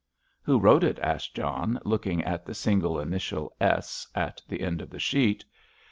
"Who 0.41 0.57
wrote 0.57 0.83
it?" 0.83 0.97
asked 1.03 1.35
John, 1.35 1.79
looking 1.85 2.23
at 2.23 2.43
the 2.43 2.55
single 2.55 2.99
initial 2.99 3.55
"S" 3.61 4.07
at 4.15 4.41
the 4.47 4.61
end 4.61 4.81
of 4.81 4.89
the 4.89 4.97
sheet. 4.99 5.45